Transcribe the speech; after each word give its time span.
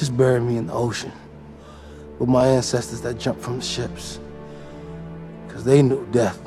Just 0.00 0.16
bury 0.16 0.40
me 0.40 0.56
in 0.56 0.66
the 0.66 0.72
ocean 0.72 1.12
with 2.18 2.26
my 2.26 2.46
ancestors 2.46 3.02
that 3.02 3.18
jumped 3.18 3.42
from 3.42 3.58
the 3.58 3.62
ships. 3.62 4.18
Because 5.46 5.62
they 5.62 5.82
knew 5.82 6.06
death 6.10 6.40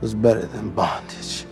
was 0.00 0.14
better 0.14 0.46
than 0.46 0.70
bondage. 0.70 1.46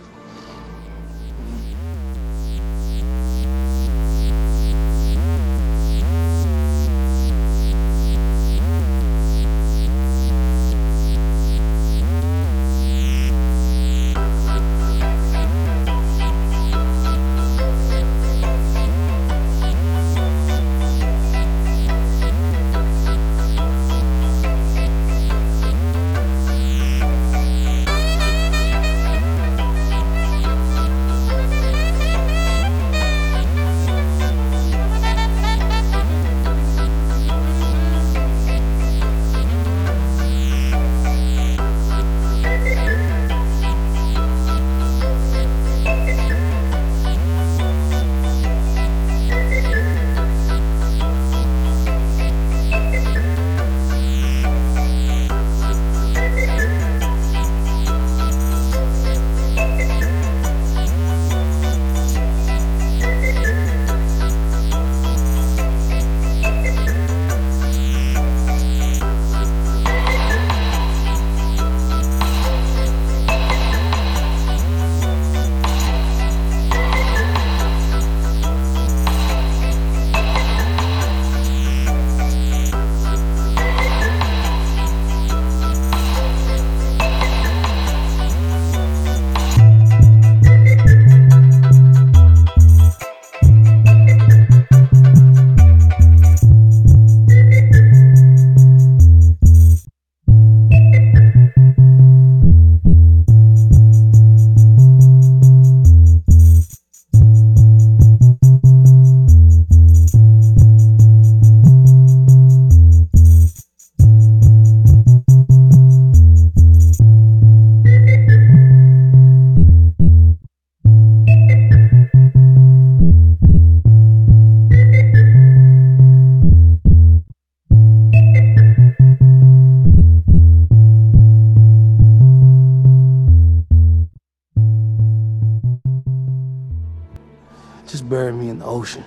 Just 137.87 138.09
bury 138.09 138.33
me 138.33 138.49
in 138.49 138.59
the 138.59 138.65
ocean 138.65 139.03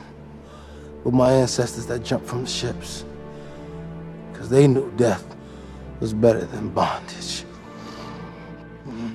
with 1.04 1.14
my 1.14 1.32
ancestors 1.32 1.86
that 1.86 2.04
jumped 2.04 2.26
from 2.26 2.44
the 2.44 2.50
ships. 2.50 3.04
Because 4.32 4.48
they 4.48 4.66
knew 4.66 4.90
death 4.96 5.24
was 6.00 6.12
better 6.12 6.44
than 6.44 6.68
bondage. 6.70 7.44
Mm. 8.86 9.14